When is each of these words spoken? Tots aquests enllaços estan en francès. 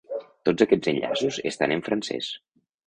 Tots 0.49 0.65
aquests 0.65 0.91
enllaços 0.93 1.39
estan 1.53 1.79
en 1.79 1.87
francès. 1.91 2.33